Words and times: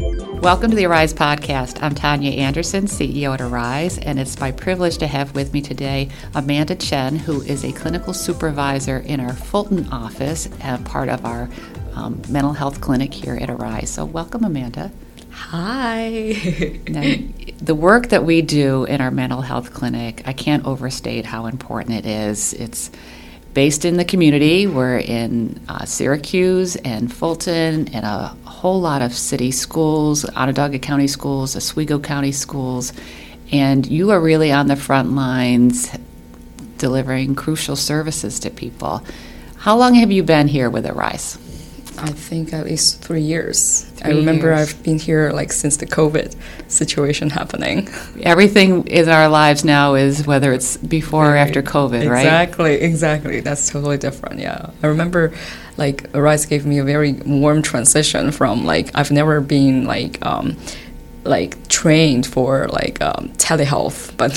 Welcome 0.00 0.70
to 0.70 0.76
the 0.76 0.86
Arise 0.86 1.12
podcast. 1.12 1.82
I'm 1.82 1.94
Tania 1.94 2.30
Anderson, 2.30 2.86
CEO 2.86 3.34
at 3.34 3.42
Arise, 3.42 3.98
and 3.98 4.18
it's 4.18 4.40
my 4.40 4.50
privilege 4.50 4.96
to 4.98 5.06
have 5.06 5.34
with 5.34 5.52
me 5.52 5.60
today 5.60 6.08
Amanda 6.34 6.74
Chen, 6.74 7.16
who 7.16 7.42
is 7.42 7.64
a 7.64 7.72
clinical 7.72 8.14
supervisor 8.14 9.00
in 9.00 9.20
our 9.20 9.34
Fulton 9.34 9.92
office 9.92 10.48
and 10.62 10.86
part 10.86 11.10
of 11.10 11.26
our 11.26 11.50
um, 11.94 12.22
mental 12.30 12.54
health 12.54 12.80
clinic 12.80 13.12
here 13.12 13.36
at 13.36 13.50
Arise. 13.50 13.90
So, 13.90 14.06
welcome, 14.06 14.42
Amanda. 14.42 14.90
Hi. 15.30 16.34
now, 16.88 17.16
the 17.60 17.74
work 17.74 18.08
that 18.08 18.24
we 18.24 18.40
do 18.40 18.84
in 18.84 19.02
our 19.02 19.10
mental 19.10 19.42
health 19.42 19.74
clinic, 19.74 20.22
I 20.24 20.32
can't 20.32 20.64
overstate 20.64 21.26
how 21.26 21.44
important 21.44 21.96
it 21.98 22.06
is. 22.06 22.54
It's 22.54 22.90
based 23.54 23.84
in 23.84 23.96
the 23.96 24.04
community. 24.04 24.66
We're 24.66 24.98
in 24.98 25.60
uh, 25.68 25.84
Syracuse 25.84 26.76
and 26.76 27.12
Fulton 27.12 27.88
and 27.94 28.04
a 28.04 28.28
whole 28.44 28.80
lot 28.80 29.02
of 29.02 29.12
city 29.12 29.50
schools, 29.50 30.24
Onondaga 30.24 30.78
County 30.78 31.08
schools, 31.08 31.56
Oswego 31.56 31.98
County 31.98 32.32
schools, 32.32 32.92
and 33.52 33.86
you 33.86 34.10
are 34.10 34.20
really 34.20 34.52
on 34.52 34.68
the 34.68 34.76
front 34.76 35.12
lines 35.12 35.90
delivering 36.78 37.34
crucial 37.34 37.76
services 37.76 38.40
to 38.40 38.50
people. 38.50 39.04
How 39.56 39.76
long 39.76 39.94
have 39.94 40.10
you 40.10 40.22
been 40.22 40.48
here 40.48 40.70
with 40.70 40.86
Arise? 40.86 41.38
I 41.98 42.10
think 42.10 42.52
at 42.52 42.64
least 42.64 43.02
three 43.02 43.20
years. 43.20 43.82
Three 43.96 44.12
I 44.12 44.16
remember 44.16 44.48
years. 44.48 44.72
I've 44.72 44.82
been 44.82 44.98
here 44.98 45.30
like 45.32 45.52
since 45.52 45.76
the 45.76 45.86
COVID 45.86 46.34
situation 46.68 47.30
happening. 47.40 47.88
Everything 48.22 48.86
in 48.86 49.08
our 49.08 49.28
lives 49.28 49.64
now 49.64 49.94
is 49.94 50.26
whether 50.26 50.52
it's 50.52 50.76
before 50.76 51.24
right. 51.24 51.32
or 51.32 51.36
after 51.36 51.62
COVID, 51.62 52.08
right? 52.08 52.20
Exactly, 52.20 52.74
exactly. 52.74 53.40
That's 53.40 53.68
totally 53.68 53.98
different. 53.98 54.40
Yeah, 54.40 54.70
I 54.82 54.86
remember 54.86 55.32
like 55.76 56.08
Arise 56.14 56.46
gave 56.46 56.66
me 56.66 56.78
a 56.78 56.84
very 56.84 57.12
warm 57.12 57.62
transition 57.62 58.32
from 58.32 58.64
like 58.64 58.90
I've 58.94 59.10
never 59.10 59.40
been 59.40 59.84
like. 59.84 60.24
Um, 60.24 60.56
like 61.24 61.68
trained 61.68 62.26
for 62.26 62.68
like 62.68 63.00
um, 63.02 63.30
telehealth, 63.36 64.16
but 64.16 64.32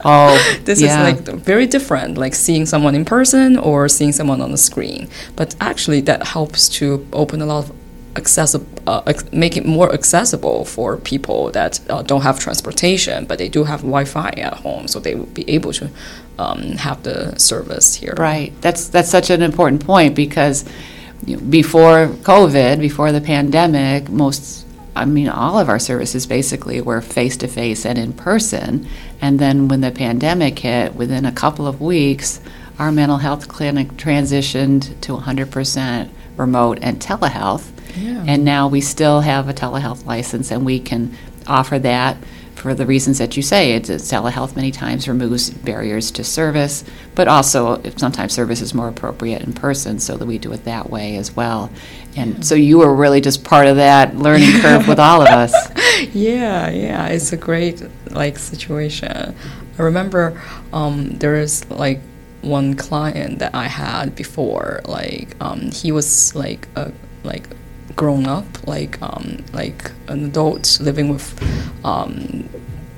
oh, 0.04 0.60
this 0.64 0.80
yeah. 0.80 1.06
is 1.06 1.26
like 1.26 1.38
very 1.38 1.66
different. 1.66 2.16
Like 2.18 2.34
seeing 2.34 2.66
someone 2.66 2.94
in 2.94 3.04
person 3.04 3.56
or 3.58 3.88
seeing 3.88 4.12
someone 4.12 4.40
on 4.40 4.50
the 4.50 4.58
screen. 4.58 5.08
But 5.36 5.54
actually, 5.60 6.00
that 6.02 6.26
helps 6.28 6.68
to 6.80 7.06
open 7.12 7.40
a 7.42 7.46
lot 7.46 7.64
of 7.64 7.76
accessible, 8.16 8.66
uh, 8.86 9.12
make 9.32 9.56
it 9.56 9.64
more 9.64 9.92
accessible 9.92 10.64
for 10.64 10.96
people 10.96 11.50
that 11.52 11.80
uh, 11.90 12.02
don't 12.02 12.22
have 12.22 12.38
transportation, 12.38 13.24
but 13.24 13.38
they 13.38 13.48
do 13.48 13.64
have 13.64 13.80
Wi-Fi 13.80 14.30
at 14.30 14.54
home, 14.54 14.88
so 14.88 14.98
they 15.00 15.14
will 15.14 15.26
be 15.26 15.48
able 15.48 15.72
to 15.72 15.90
um, 16.38 16.62
have 16.72 17.02
the 17.02 17.38
service 17.38 17.94
here. 17.94 18.14
Right. 18.16 18.52
That's 18.60 18.88
that's 18.88 19.10
such 19.10 19.30
an 19.30 19.42
important 19.42 19.84
point 19.84 20.14
because 20.14 20.64
before 21.50 22.08
COVID, 22.22 22.80
before 22.80 23.12
the 23.12 23.20
pandemic, 23.20 24.08
most 24.08 24.66
I 24.96 25.04
mean, 25.04 25.28
all 25.28 25.58
of 25.58 25.68
our 25.68 25.78
services 25.78 26.26
basically 26.26 26.80
were 26.80 27.00
face 27.00 27.36
to 27.38 27.48
face 27.48 27.86
and 27.86 27.98
in 27.98 28.12
person. 28.12 28.86
And 29.20 29.38
then 29.38 29.68
when 29.68 29.80
the 29.80 29.90
pandemic 29.90 30.58
hit, 30.58 30.94
within 30.94 31.24
a 31.24 31.32
couple 31.32 31.66
of 31.66 31.80
weeks, 31.80 32.40
our 32.78 32.90
mental 32.90 33.18
health 33.18 33.48
clinic 33.48 33.88
transitioned 33.92 35.00
to 35.02 35.16
100% 35.16 36.10
remote 36.36 36.78
and 36.82 36.98
telehealth. 37.00 37.70
Yeah. 37.96 38.24
And 38.26 38.44
now 38.44 38.68
we 38.68 38.80
still 38.80 39.20
have 39.20 39.48
a 39.48 39.54
telehealth 39.54 40.06
license 40.06 40.50
and 40.50 40.64
we 40.64 40.80
can 40.80 41.16
offer 41.46 41.78
that 41.78 42.16
for 42.54 42.74
the 42.74 42.86
reasons 42.86 43.18
that 43.18 43.36
you 43.36 43.42
say. 43.42 43.72
It's, 43.72 43.88
telehealth 43.88 44.56
many 44.56 44.70
times 44.70 45.08
removes 45.08 45.50
barriers 45.50 46.10
to 46.12 46.24
service, 46.24 46.84
but 47.14 47.28
also 47.28 47.82
sometimes 47.96 48.32
service 48.32 48.60
is 48.60 48.74
more 48.74 48.88
appropriate 48.88 49.42
in 49.42 49.52
person, 49.52 49.98
so 49.98 50.16
that 50.16 50.26
we 50.26 50.38
do 50.38 50.52
it 50.52 50.64
that 50.64 50.90
way 50.90 51.16
as 51.16 51.34
well. 51.34 51.70
And 52.16 52.44
so 52.44 52.54
you 52.54 52.78
were 52.78 52.94
really 52.94 53.20
just 53.20 53.44
part 53.44 53.66
of 53.66 53.76
that 53.76 54.16
learning 54.16 54.60
curve 54.60 54.88
with 54.88 54.98
all 54.98 55.22
of 55.22 55.28
us. 55.28 55.52
Yeah, 56.14 56.70
yeah, 56.70 57.08
it's 57.08 57.34
a 57.34 57.36
great 57.36 57.82
like 58.10 58.38
situation. 58.38 59.34
I 59.78 59.82
remember 59.82 60.40
um, 60.72 61.10
there 61.18 61.36
is 61.36 61.68
like 61.70 62.00
one 62.40 62.74
client 62.74 63.38
that 63.40 63.54
I 63.54 63.64
had 63.64 64.14
before, 64.16 64.80
like 64.86 65.36
um, 65.40 65.70
he 65.70 65.92
was 65.92 66.34
like 66.34 66.68
a 66.74 66.92
like 67.22 67.48
grown 67.96 68.26
up, 68.26 68.46
like 68.66 69.00
um, 69.02 69.44
like 69.52 69.90
an 70.08 70.24
adult 70.24 70.78
living 70.80 71.08
with 71.08 71.40
um, 71.84 72.48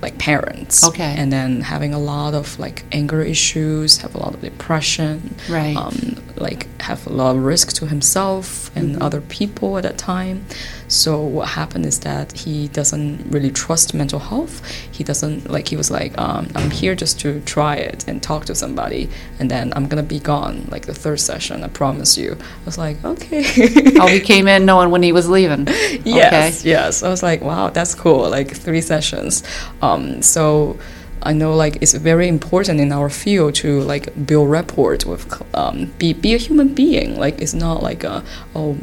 like 0.01 0.19
parents. 0.19 0.85
Okay. 0.85 1.15
And 1.17 1.33
then 1.33 1.61
having 1.61 1.95
a 1.95 1.99
lot 1.99 2.35
of 2.35 2.59
like 2.59 2.85
anger 2.93 3.23
issues, 3.23 3.99
have 3.99 4.15
a 4.15 4.19
lot 4.19 4.35
of 4.35 4.41
depression. 4.41 5.35
Right. 5.49 5.77
Um, 5.77 6.22
like 6.43 6.67
have 6.83 7.07
a 7.07 7.11
lot 7.11 7.37
of 7.37 7.45
risk 7.45 7.73
to 7.75 7.87
himself 7.87 8.75
and 8.77 8.93
mm-hmm. 8.93 9.03
other 9.03 9.21
people 9.21 9.79
at 9.79 9.85
that 9.85 9.97
time. 9.97 10.45
So 10.89 11.23
what 11.23 11.49
happened 11.49 11.87
is 11.87 12.01
that 12.01 12.33
he 12.33 12.69
doesn't 12.69 13.31
really 13.31 13.51
trust 13.51 13.95
mental 13.95 14.19
health. 14.19 14.69
He 14.91 15.03
doesn't 15.05 15.49
like 15.49 15.69
he 15.69 15.77
was 15.77 15.91
like, 15.91 16.17
um, 16.19 16.49
I'm 16.55 16.71
here 16.71 16.95
just 16.95 17.19
to 17.21 17.41
try 17.43 17.77
it 17.77 18.07
and 18.07 18.23
talk 18.23 18.45
to 18.47 18.55
somebody, 18.55 19.09
and 19.39 19.51
then 19.51 19.73
I'm 19.75 19.87
gonna 19.89 20.03
be 20.03 20.21
gone 20.21 20.67
like 20.71 20.85
the 20.87 20.95
third 20.95 21.21
session. 21.21 21.65
I 21.65 21.69
promise 21.69 22.19
you. 22.19 22.33
I 22.33 22.65
was 22.65 22.77
like, 22.77 23.03
okay. 23.05 23.45
oh, 24.01 24.09
he 24.09 24.21
came 24.21 24.47
in 24.49 24.67
knowing 24.67 24.91
when 24.91 25.03
he 25.03 25.13
was 25.13 25.29
leaving. 25.29 25.67
Yes, 26.05 26.61
okay. 26.61 26.69
yes. 26.69 27.03
I 27.03 27.09
was 27.09 27.23
like, 27.23 27.41
wow, 27.41 27.71
that's 27.71 27.95
cool. 27.95 28.29
Like 28.29 28.55
three 28.55 28.83
sessions. 28.83 29.43
Um, 29.81 30.21
so. 30.21 30.79
I 31.25 31.33
know 31.33 31.55
like 31.55 31.77
it's 31.81 31.95
very 31.95 32.29
important 32.29 32.81
in 32.81 32.93
our 32.93 33.09
field 33.09 33.55
to 33.57 33.81
like 33.81 34.27
build 34.27 34.51
rapport 34.51 34.99
with 35.07 35.43
um, 35.55 35.87
be 35.99 36.13
be 36.13 36.35
a 36.35 36.39
human 36.39 36.75
being. 36.75 37.19
Like 37.19 37.41
it's 37.41 37.55
not 37.55 37.83
like 37.83 38.05
a 38.05 38.25
oh 38.55 38.77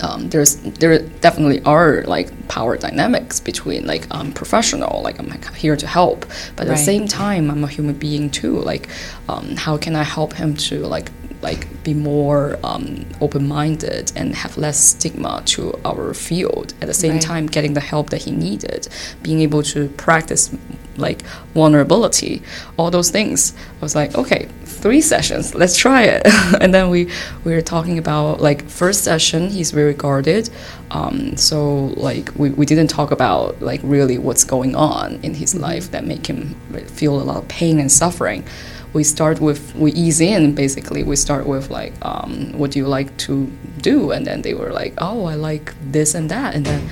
um, 0.00 0.30
there's 0.30 0.56
there 0.56 0.98
definitely 0.98 1.62
are 1.64 2.02
like 2.04 2.48
power 2.48 2.76
dynamics 2.76 3.40
between 3.40 3.86
like 3.86 4.06
I'm 4.10 4.28
um, 4.28 4.32
professional, 4.32 5.02
like 5.02 5.18
I'm 5.18 5.30
here 5.54 5.76
to 5.76 5.86
help, 5.86 6.20
but 6.56 6.66
at 6.66 6.68
right. 6.68 6.76
the 6.76 6.76
same 6.76 7.06
time 7.06 7.50
I'm 7.50 7.64
a 7.64 7.68
human 7.68 7.96
being 7.96 8.30
too. 8.30 8.58
Like, 8.58 8.88
um, 9.28 9.56
how 9.56 9.76
can 9.76 9.96
I 9.96 10.02
help 10.02 10.32
him 10.32 10.56
to 10.68 10.86
like 10.86 11.10
like 11.42 11.82
be 11.82 11.92
more 11.92 12.56
um, 12.62 13.04
open-minded 13.20 14.12
and 14.14 14.34
have 14.34 14.56
less 14.56 14.78
stigma 14.78 15.42
to 15.44 15.78
our 15.84 16.14
field 16.14 16.72
at 16.80 16.86
the 16.86 16.94
same 16.94 17.14
right. 17.14 17.22
time 17.22 17.46
getting 17.46 17.74
the 17.74 17.80
help 17.80 18.10
that 18.10 18.22
he 18.22 18.30
needed 18.30 18.88
being 19.22 19.40
able 19.40 19.60
to 19.60 19.88
practice 19.88 20.56
like 20.96 21.22
vulnerability 21.54 22.42
all 22.76 22.90
those 22.90 23.10
things. 23.10 23.54
I 23.78 23.80
was 23.80 23.94
like 23.94 24.14
okay 24.16 24.48
three 24.82 25.00
sessions 25.00 25.54
let's 25.54 25.76
try 25.76 26.02
it. 26.02 26.22
And 26.60 26.74
then 26.74 26.90
we 26.90 27.08
we 27.44 27.52
were 27.52 27.62
talking 27.62 27.98
about 27.98 28.40
like 28.40 28.68
first 28.68 29.04
session 29.04 29.48
he's 29.48 29.70
very 29.70 29.94
guarded. 29.94 30.50
Um, 30.90 31.36
so 31.36 31.86
like 32.08 32.30
we, 32.36 32.50
we 32.50 32.66
didn't 32.66 32.88
talk 32.88 33.10
about 33.10 33.62
like 33.62 33.80
really 33.82 34.18
what's 34.18 34.44
going 34.44 34.74
on 34.74 35.20
in 35.22 35.34
his 35.34 35.54
mm-hmm. 35.54 35.62
life 35.62 35.90
that 35.92 36.04
make 36.04 36.26
him 36.26 36.54
feel 36.86 37.20
a 37.20 37.24
lot 37.24 37.36
of 37.38 37.48
pain 37.48 37.78
and 37.78 37.90
suffering. 37.90 38.44
We 38.92 39.04
start 39.04 39.40
with 39.40 39.74
we 39.74 39.92
ease 39.92 40.20
in 40.20 40.54
basically. 40.54 41.02
We 41.02 41.16
start 41.16 41.46
with 41.46 41.70
like 41.70 41.94
um, 42.02 42.52
what 42.58 42.72
do 42.72 42.78
you 42.78 42.86
like 42.86 43.16
to 43.28 43.46
do? 43.80 44.10
And 44.10 44.26
then 44.26 44.42
they 44.42 44.54
were 44.54 44.70
like 44.70 44.94
oh 44.98 45.24
i 45.26 45.34
like 45.34 45.74
this 45.92 46.14
and 46.14 46.30
that. 46.30 46.54
And 46.54 46.66
then 46.66 46.88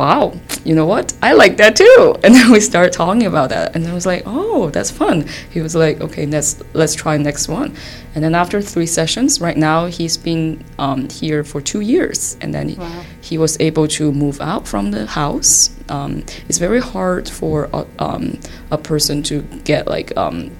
wow 0.00 0.22
you 0.64 0.74
know 0.74 0.86
what? 0.86 1.14
I 1.22 1.32
like 1.32 1.56
that 1.56 1.76
too. 1.76 2.14
And 2.24 2.34
then 2.34 2.50
we 2.52 2.60
start 2.60 2.92
talking 2.92 3.26
about 3.26 3.48
that. 3.50 3.74
And 3.74 3.86
i 3.88 3.94
was 3.94 4.06
like 4.06 4.22
oh 4.26 4.70
that's 4.70 4.90
fun. 4.90 5.26
He 5.50 5.60
was 5.60 5.74
like 5.74 6.00
okay 6.00 6.26
let's 6.26 6.62
let's 6.74 6.94
try 6.94 7.16
next 7.16 7.48
one. 7.48 7.74
And 8.14 8.22
then 8.22 8.34
after 8.34 8.60
three 8.60 8.86
sessions 8.86 9.40
right 9.40 9.56
now 9.56 9.86
he's 9.86 10.16
been 10.16 10.64
um, 10.78 11.08
here 11.08 11.42
for 11.44 11.60
two 11.60 11.80
years. 11.80 12.36
And 12.40 12.52
then 12.54 12.76
wow. 12.76 13.04
he, 13.20 13.38
was 13.38 13.58
able 13.60 13.88
to 13.88 14.12
move 14.12 14.40
out 14.40 14.68
from 14.68 14.90
the 14.90 15.06
house. 15.06 15.70
Um, 15.88 16.24
it's 16.48 16.58
very 16.58 16.80
hard 16.80 17.28
for 17.28 17.70
a, 17.72 17.86
um, 17.98 18.38
a 18.70 18.76
person 18.76 19.22
to 19.24 19.42
get 19.64 19.86
like 19.86 20.14
um, 20.16 20.50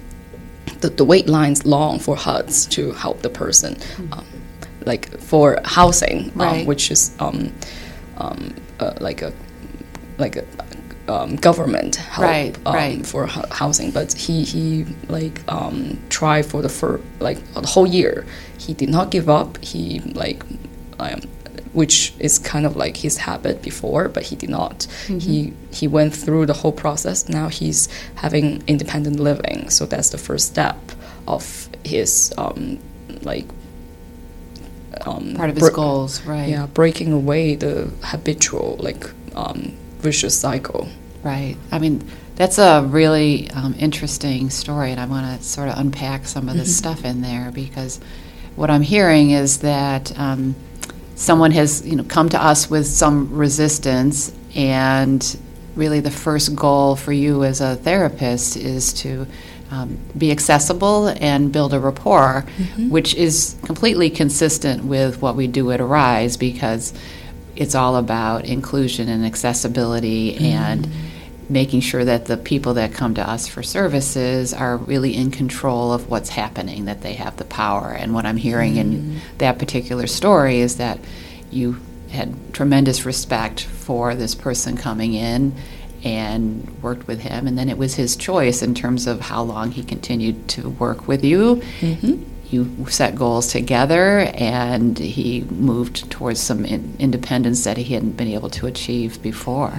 the, 0.81 0.89
the 0.89 1.05
wait 1.05 1.29
lines 1.29 1.67
long 1.67 1.99
for 1.99 2.17
HUDs 2.17 2.67
to 2.71 2.93
help 2.93 3.21
the 3.21 3.29
person, 3.29 3.75
mm-hmm. 3.75 4.13
um, 4.15 4.27
like 4.87 5.21
for 5.21 5.59
housing, 5.65 6.31
um, 6.31 6.41
right. 6.41 6.67
which 6.67 6.91
is 6.91 7.15
um, 7.21 7.53
um, 8.17 8.55
uh, 8.81 8.95
like 9.01 9.23
a 9.23 9.33
like 10.19 10.37
a 10.37 10.45
um, 11.09 11.37
government 11.37 11.97
help 11.97 12.25
right, 12.25 12.59
right. 12.67 13.07
for 13.07 13.27
housing. 13.27 13.91
But 13.91 14.13
he 14.13 14.45
he 14.45 14.87
like 15.09 15.41
tried 16.09 16.47
for 16.47 16.63
the 16.63 16.69
for 16.69 17.01
like 17.21 17.39
the 17.55 17.67
whole 17.67 17.87
year. 17.87 18.27
He 18.59 18.75
did 18.75 18.89
not 18.89 19.11
give 19.11 19.29
up. 19.29 19.63
He 19.63 20.01
like 20.01 20.43
which 21.73 22.13
is 22.19 22.39
kind 22.39 22.67
of 22.67 22.77
like 22.77 22.97
his 22.97 23.17
habit 23.17 23.63
before, 23.63 24.09
but 24.09 24.25
he 24.25 24.37
did 24.37 24.51
not. 24.51 24.87
Mm-hmm. 25.07 25.19
He 25.19 25.53
he 25.73 25.87
went 25.87 26.15
through 26.15 26.47
the 26.47 26.53
whole 26.53 26.73
process. 26.73 27.29
Now 27.29 27.49
he's 27.49 27.89
having 28.17 28.63
independent 28.67 29.21
living, 29.21 29.71
so 29.71 29.87
that's 29.87 30.11
the 30.11 30.19
first 30.19 30.49
step 30.49 30.77
of 31.29 31.69
his 31.85 32.33
um, 32.39 32.79
like 33.23 33.47
um, 35.07 35.35
part 35.35 35.51
of 35.51 35.57
his 35.57 35.71
goals, 35.71 36.23
right? 36.23 36.49
Yeah, 36.49 36.67
breaking 36.67 37.13
away 37.13 37.55
the 37.55 37.91
habitual 38.03 38.77
like 38.81 39.09
um, 39.35 39.77
vicious 39.99 40.39
cycle. 40.39 40.89
Right. 41.23 41.57
I 41.71 41.79
mean, 41.79 42.03
that's 42.37 42.59
a 42.59 42.83
really 42.83 43.51
um, 43.51 43.75
interesting 43.79 44.49
story, 44.51 44.91
and 44.91 45.01
I 45.01 45.07
want 45.07 45.39
to 45.39 45.47
sort 45.47 45.69
of 45.69 45.79
unpack 45.79 46.27
some 46.27 46.49
of 46.49 46.55
the 46.55 46.63
mm-hmm. 46.63 46.71
stuff 46.71 47.05
in 47.05 47.21
there 47.21 47.51
because 47.53 48.01
what 48.57 48.71
I'm 48.71 48.83
hearing 48.83 49.31
is 49.31 49.59
that 49.59 50.19
um, 50.19 50.55
someone 51.15 51.51
has 51.51 51.87
you 51.87 51.97
know 51.97 52.05
come 52.05 52.29
to 52.31 52.43
us 52.43 52.71
with 52.71 52.87
some 52.87 53.33
resistance 53.35 54.33
and 54.55 55.39
really 55.77 56.01
the 56.01 56.11
first 56.11 56.57
goal 56.57 56.97
for 56.97 57.13
you 57.13 57.45
as 57.45 57.61
a 57.61 57.77
therapist 57.77 58.57
is 58.57 58.93
to 58.93 59.27
um, 59.71 59.99
be 60.17 60.31
accessible 60.31 61.09
and 61.09 61.53
build 61.53 61.73
a 61.73 61.81
rapport, 61.81 62.45
mm-hmm. 62.57 62.91
which 62.91 63.15
is 63.15 63.57
completely 63.65 64.11
consistent 64.11 64.85
with 64.85 65.23
what 65.23 65.37
we 65.37 65.47
do 65.47 65.71
at 65.71 65.81
Arise 65.81 66.37
because 66.37 66.93
it's 67.57 67.75
all 67.75 67.97
about 67.97 68.45
inclusion 68.45 69.09
and 69.09 69.25
accessibility 69.25 70.35
mm-hmm. 70.35 70.45
and 70.45 70.89
making 71.49 71.81
sure 71.81 72.05
that 72.05 72.27
the 72.27 72.37
people 72.37 72.75
that 72.75 72.93
come 72.95 73.15
to 73.15 73.29
us 73.29 73.49
for 73.49 73.63
services 73.63 74.55
are 74.55 74.77
really 74.77 75.17
in 75.17 75.31
control 75.31 75.93
of 75.93 76.09
what's 76.09 76.31
happening, 76.31 76.85
that 76.85 77.03
they 77.03 77.15
have 77.15 77.37
the 77.37 77.45
power. 77.45 77.91
And 77.91 78.15
what 78.15 78.25
I'm 78.25 78.37
hearing 78.37 78.77
in 78.77 78.93
mm-hmm. 78.93 79.19
that 79.39 79.59
particular 79.59 80.07
story 80.07 80.61
is 80.61 80.77
that 80.77 80.99
you 81.51 81.81
had 82.11 82.55
tremendous 82.55 83.05
respect 83.05 83.63
for 83.63 84.15
this 84.15 84.35
person 84.35 84.77
coming 84.77 85.15
in 85.15 85.55
and 86.05 86.67
worked 86.83 87.07
with 87.07 87.21
him, 87.21 87.47
and 87.47 87.59
then 87.59 87.69
it 87.69 87.77
was 87.79 87.95
his 87.95 88.17
choice 88.17 88.63
in 88.63 88.75
terms 88.75 89.07
of 89.07 89.21
how 89.21 89.43
long 89.43 89.71
he 89.73 89.83
continued 89.83 90.49
to 90.49 90.71
work 90.71 91.07
with 91.07 91.23
you. 91.25 91.63
You 92.51 92.87
set 92.89 93.15
goals 93.15 93.47
together, 93.49 94.21
and 94.35 94.99
he 94.99 95.43
moved 95.51 96.11
towards 96.11 96.41
some 96.41 96.65
in- 96.65 96.97
independence 96.99 97.63
that 97.65 97.77
he 97.77 97.95
hadn't 97.95 98.17
been 98.17 98.27
able 98.29 98.51
to 98.51 98.67
achieve 98.67 99.23
before. 99.23 99.73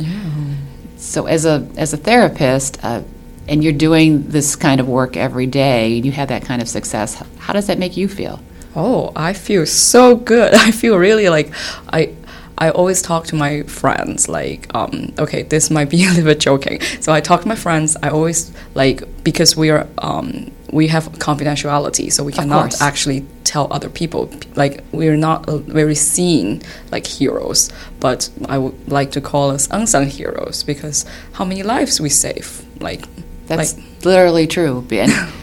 So, 0.97 1.25
as 1.25 1.45
a 1.45 1.67
as 1.75 1.91
a 1.93 1.97
therapist, 1.97 2.77
uh, 2.83 3.01
and 3.47 3.63
you're 3.63 3.73
doing 3.73 4.29
this 4.29 4.55
kind 4.55 4.79
of 4.79 4.87
work 4.87 5.17
every 5.17 5.47
day, 5.47 5.97
and 5.97 6.05
you 6.05 6.11
have 6.13 6.29
that 6.29 6.43
kind 6.45 6.61
of 6.61 6.69
success. 6.69 7.21
How 7.39 7.51
does 7.53 7.67
that 7.67 7.77
make 7.79 7.97
you 7.97 8.07
feel? 8.07 8.39
Oh, 8.73 9.11
I 9.17 9.33
feel 9.33 9.65
so 9.65 10.15
good. 10.15 10.53
I 10.67 10.71
feel 10.71 10.97
really 10.97 11.27
like 11.27 11.51
I. 11.89 12.13
I 12.61 12.69
always 12.69 13.01
talk 13.01 13.25
to 13.25 13.35
my 13.35 13.63
friends 13.63 14.29
like, 14.29 14.67
um, 14.75 15.13
okay, 15.17 15.41
this 15.41 15.71
might 15.71 15.89
be 15.89 16.03
a 16.05 16.09
little 16.09 16.25
bit 16.25 16.39
joking. 16.39 16.79
So 16.99 17.11
I 17.11 17.19
talk 17.19 17.41
to 17.41 17.47
my 17.47 17.55
friends. 17.55 17.97
I 18.03 18.09
always 18.09 18.51
like 18.75 19.23
because 19.23 19.57
we 19.57 19.71
are 19.71 19.87
um, 19.97 20.51
we 20.71 20.87
have 20.87 21.05
confidentiality, 21.13 22.13
so 22.13 22.23
we 22.23 22.31
cannot 22.31 22.79
actually 22.79 23.25
tell 23.45 23.67
other 23.73 23.89
people. 23.89 24.29
Like 24.55 24.83
we're 24.91 25.17
not 25.17 25.47
very 25.47 25.95
seen 25.95 26.61
like 26.91 27.07
heroes, 27.07 27.71
but 27.99 28.29
I 28.47 28.59
would 28.59 28.87
like 28.87 29.09
to 29.13 29.21
call 29.21 29.49
us 29.49 29.67
unsung 29.71 30.05
heroes 30.05 30.61
because 30.63 31.03
how 31.33 31.45
many 31.45 31.63
lives 31.63 31.99
we 31.99 32.09
save? 32.09 32.63
Like 32.79 33.07
That's 33.47 33.75
like 33.75 34.05
literally 34.05 34.45
true. 34.47 34.85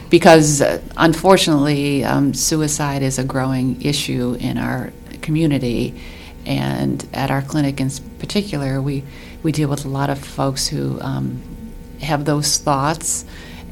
Because 0.08 0.62
uh, 0.62 0.80
unfortunately, 0.96 2.02
um, 2.02 2.32
suicide 2.32 3.02
is 3.02 3.18
a 3.18 3.24
growing 3.24 3.82
issue 3.82 4.38
in 4.40 4.56
our 4.56 4.90
community. 5.20 6.00
And 6.48 7.06
at 7.12 7.30
our 7.30 7.42
clinic 7.42 7.78
in 7.78 7.90
particular, 8.18 8.80
we, 8.80 9.04
we 9.42 9.52
deal 9.52 9.68
with 9.68 9.84
a 9.84 9.88
lot 9.88 10.08
of 10.08 10.18
folks 10.18 10.66
who 10.66 10.98
um, 11.02 11.42
have 12.00 12.24
those 12.24 12.56
thoughts 12.56 13.26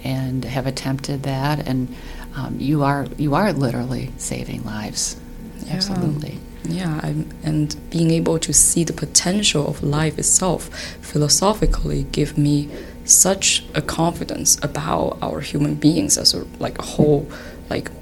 and 0.05 0.44
have 0.44 0.67
attempted 0.67 1.23
that. 1.23 1.67
And 1.67 1.96
um, 2.37 2.61
you, 2.61 2.82
are, 2.82 3.06
you 3.17 3.34
are 3.34 3.50
literally 3.55 4.12
saving 4.19 4.62
lives. 4.64 5.17
Yeah. 5.64 5.73
Absolutely. 5.73 6.38
Yeah, 6.64 7.00
I'm, 7.02 7.31
and 7.43 7.75
being 7.88 8.11
able 8.11 8.38
to 8.40 8.52
see 8.52 8.84
the 8.84 8.93
potential 8.93 9.67
of 9.67 9.82
life 9.82 10.19
itself 10.19 10.69
philosophically 11.00 12.02
give 12.12 12.37
me 12.37 12.69
such 13.06 13.64
a 13.75 13.81
confidence 13.81 14.62
about 14.62 15.17
our 15.23 15.40
human 15.40 15.76
beings 15.76 16.19
as 16.19 16.34
a 16.34 16.44
like 16.58 16.76
a 16.81 16.82
whole, 16.82 17.31
like 17.70 17.93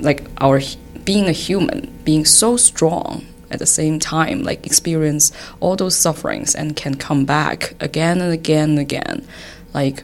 like 0.00 0.26
our 0.38 0.60
being 1.04 1.26
a 1.26 1.32
human, 1.32 1.96
being 2.04 2.24
so 2.24 2.56
strong 2.56 3.24
at 3.50 3.58
the 3.58 3.66
same 3.66 3.98
time, 3.98 4.42
like 4.42 4.64
experience 4.66 5.32
all 5.60 5.76
those 5.76 5.96
sufferings 5.96 6.54
and 6.54 6.76
can 6.76 6.94
come 6.94 7.24
back 7.24 7.74
again 7.80 8.20
and 8.20 8.32
again 8.32 8.70
and 8.70 8.78
again, 8.78 9.26
like 9.74 10.02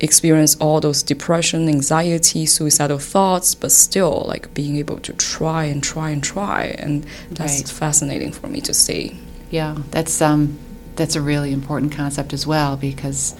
experience 0.00 0.56
all 0.60 0.80
those 0.80 1.02
depression, 1.02 1.68
anxiety, 1.68 2.46
suicidal 2.46 2.98
thoughts, 2.98 3.54
but 3.54 3.72
still 3.72 4.24
like 4.28 4.52
being 4.54 4.76
able 4.76 4.98
to 5.00 5.12
try 5.14 5.64
and 5.64 5.82
try 5.82 6.10
and 6.10 6.22
try, 6.22 6.64
and 6.78 7.04
that's 7.30 7.58
Right. 7.60 7.68
fascinating 7.68 8.32
for 8.32 8.46
me 8.46 8.60
to 8.62 8.72
see. 8.72 9.18
Yeah, 9.50 9.76
that's 9.90 10.20
um, 10.22 10.58
that's 10.96 11.16
a 11.16 11.20
really 11.22 11.52
important 11.52 11.92
concept 11.92 12.32
as 12.32 12.46
well 12.46 12.76
because 12.76 13.34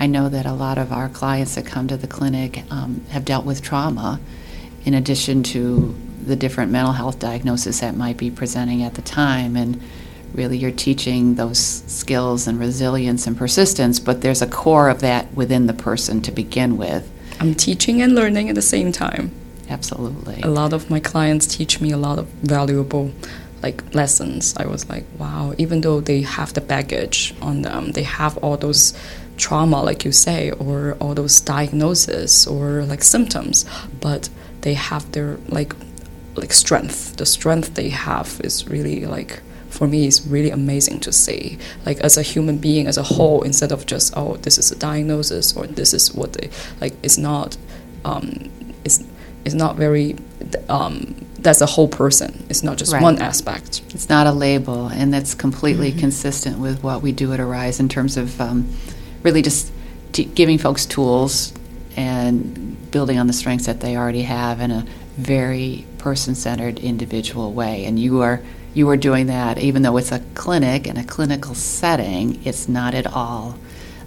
I 0.00 0.06
know 0.06 0.28
that 0.28 0.46
a 0.46 0.52
lot 0.52 0.78
of 0.78 0.92
our 0.92 1.08
clients 1.08 1.56
that 1.56 1.66
come 1.66 1.88
to 1.88 1.96
the 1.96 2.06
clinic 2.06 2.62
um, 2.70 3.02
have 3.10 3.24
dealt 3.24 3.44
with 3.44 3.60
trauma, 3.62 4.20
in 4.84 4.94
addition 4.94 5.42
to 5.44 5.94
the 6.28 6.36
different 6.36 6.70
mental 6.70 6.92
health 6.92 7.18
diagnoses 7.18 7.80
that 7.80 7.96
might 7.96 8.16
be 8.16 8.30
presenting 8.30 8.82
at 8.82 8.94
the 8.94 9.02
time, 9.02 9.56
and 9.56 9.80
really 10.34 10.58
you're 10.58 10.70
teaching 10.70 11.34
those 11.34 11.58
skills 11.58 12.46
and 12.46 12.60
resilience 12.60 13.26
and 13.26 13.36
persistence, 13.36 13.98
but 13.98 14.20
there's 14.20 14.42
a 14.42 14.46
core 14.46 14.88
of 14.88 15.00
that 15.00 15.32
within 15.34 15.66
the 15.66 15.72
person 15.72 16.22
to 16.22 16.30
begin 16.30 16.76
with. 16.76 17.10
I'm 17.40 17.54
teaching 17.54 18.02
and 18.02 18.14
learning 18.14 18.48
at 18.48 18.54
the 18.54 18.62
same 18.62 18.92
time. 18.92 19.32
Absolutely. 19.68 20.40
A 20.42 20.48
lot 20.48 20.72
of 20.72 20.90
my 20.90 21.00
clients 21.00 21.46
teach 21.46 21.80
me 21.80 21.90
a 21.90 21.96
lot 21.96 22.18
of 22.18 22.26
valuable 22.42 23.12
like 23.62 23.94
lessons. 23.94 24.54
I 24.56 24.66
was 24.66 24.88
like, 24.88 25.04
wow, 25.18 25.54
even 25.58 25.80
though 25.80 26.00
they 26.00 26.22
have 26.22 26.54
the 26.54 26.60
baggage 26.60 27.34
on 27.42 27.62
them, 27.62 27.92
they 27.92 28.04
have 28.04 28.38
all 28.38 28.56
those 28.56 28.94
trauma 29.36 29.82
like 29.82 30.04
you 30.04 30.12
say 30.12 30.50
or 30.52 30.96
all 31.00 31.14
those 31.14 31.40
diagnoses 31.40 32.46
or 32.46 32.84
like 32.84 33.02
symptoms, 33.02 33.64
but 34.00 34.28
they 34.62 34.74
have 34.74 35.10
their 35.12 35.38
like 35.48 35.74
like 36.38 36.52
strength. 36.52 37.16
The 37.16 37.26
strength 37.26 37.74
they 37.74 37.88
have 37.90 38.40
is 38.44 38.66
really 38.68 39.04
like 39.06 39.40
for 39.70 39.86
me 39.86 40.06
is 40.06 40.26
really 40.26 40.50
amazing 40.50 41.00
to 41.00 41.12
see. 41.12 41.58
Like 41.84 41.98
as 42.00 42.16
a 42.16 42.22
human 42.22 42.58
being 42.58 42.86
as 42.86 42.96
a 42.96 43.02
whole, 43.02 43.42
instead 43.42 43.72
of 43.72 43.86
just 43.86 44.12
oh 44.16 44.36
this 44.38 44.58
is 44.58 44.70
a 44.72 44.76
diagnosis 44.76 45.56
or 45.56 45.66
this 45.66 45.92
is 45.94 46.14
what 46.14 46.32
they 46.34 46.50
like. 46.80 46.94
It's 47.02 47.18
not. 47.18 47.56
Um, 48.04 48.50
it's 48.84 49.02
it's 49.44 49.54
not 49.54 49.76
very. 49.76 50.16
Um, 50.68 51.14
that's 51.40 51.60
a 51.60 51.66
whole 51.66 51.88
person. 51.88 52.44
It's 52.48 52.62
not 52.62 52.78
just 52.78 52.92
Right. 52.92 53.02
one 53.02 53.18
aspect. 53.20 53.82
It's 53.94 54.08
not 54.08 54.26
a 54.26 54.32
label, 54.32 54.88
and 54.88 55.12
that's 55.14 55.34
completely 55.34 55.92
consistent 55.92 56.58
with 56.58 56.82
what 56.82 57.00
we 57.02 57.12
do 57.12 57.32
at 57.32 57.38
Arise 57.40 57.78
in 57.80 57.88
terms 57.88 58.16
of 58.16 58.40
um, 58.40 58.68
really 59.22 59.40
just 59.42 59.70
t- 60.12 60.24
giving 60.24 60.58
folks 60.58 60.84
tools 60.84 61.52
and 61.96 62.90
building 62.90 63.18
on 63.18 63.26
the 63.26 63.32
strengths 63.32 63.66
that 63.66 63.80
they 63.80 63.96
already 63.96 64.22
have 64.22 64.60
in 64.60 64.70
a 64.70 64.84
very 65.16 65.84
person-centered, 65.98 66.78
individual 66.78 67.52
way. 67.52 67.84
And 67.84 67.98
you 67.98 68.20
are 68.22 68.40
you 68.74 68.88
are 68.90 68.96
doing 68.96 69.26
that, 69.26 69.58
even 69.58 69.82
though 69.82 69.96
it's 69.96 70.12
a 70.12 70.20
clinic 70.34 70.86
and 70.86 70.98
a 70.98 71.04
clinical 71.04 71.54
setting. 71.54 72.40
It's 72.44 72.68
not 72.68 72.94
at 72.94 73.06
all 73.06 73.58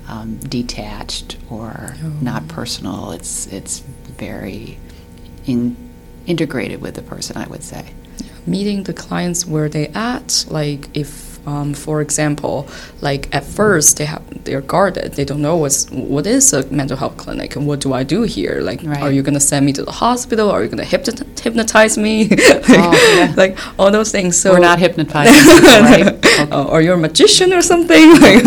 um, 0.08 0.38
detached 0.38 1.38
or 1.50 1.96
not 2.22 2.48
personal. 2.48 3.12
It's 3.12 3.48
it's 3.48 3.80
very 3.80 4.78
in, 5.46 5.76
integrated 6.28 6.82
with 6.82 6.96
the 6.96 7.02
person, 7.02 7.38
I 7.38 7.48
would 7.48 7.64
say. 7.64 7.94
meeting 8.46 8.84
the 8.84 8.94
clients 8.94 9.46
where 9.46 9.70
they 9.70 9.88
at 9.90 10.46
like 10.50 10.90
if 10.98 11.31
um, 11.46 11.74
for 11.74 12.02
example 12.02 12.68
like 13.02 13.28
at 13.34 13.44
first 13.44 13.98
they 13.98 14.06
have 14.06 14.22
they're 14.46 14.62
guarded 14.62 15.14
they 15.14 15.26
don't 15.26 15.42
know 15.42 15.58
what's 15.58 15.90
what 15.92 16.26
is 16.28 16.54
a 16.54 16.66
mental 16.72 16.98
health 16.98 17.18
clinic 17.18 17.56
and 17.56 17.66
what 17.68 17.80
do 17.80 17.94
i 17.94 18.04
do 18.04 18.24
here 18.24 18.62
like 18.62 18.82
Right. 18.84 19.02
are 19.02 19.12
you 19.12 19.22
going 19.22 19.34
to 19.36 19.40
send 19.40 19.66
me 19.66 19.74
to 19.74 19.84
the 19.84 19.92
hospital 19.92 20.50
are 20.52 20.62
you 20.64 20.70
going 20.70 20.84
to 20.88 20.92
hypnotize 21.44 21.98
me 21.98 22.28
like, 22.30 22.64
Oh, 22.70 23.16
yeah. 23.18 23.34
like 23.38 23.58
all 23.80 23.92
those 23.92 24.12
things 24.12 24.38
so 24.38 24.52
We're 24.54 24.60
not 24.60 24.80
hypnotizing 24.86 25.34
people, 25.34 25.82
right? 25.82 26.52
uh, 26.52 26.66
or 26.66 26.82
you're 26.82 26.96
a 26.96 26.98
magician 26.98 27.54
or 27.54 27.62
something. 27.62 28.12
Like, 28.22 28.44